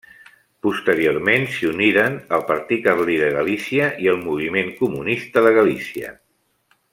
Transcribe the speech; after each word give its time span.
Posteriorment 0.67 1.43
s'hi 1.55 1.67
uniren 1.71 2.15
el 2.37 2.45
Partit 2.49 2.81
Carlí 2.87 3.19
de 3.25 3.29
Galícia 3.37 3.91
i 4.07 4.11
el 4.15 4.19
Moviment 4.25 4.73
Comunista 4.81 5.45
de 5.49 5.53
Galícia. 5.61 6.15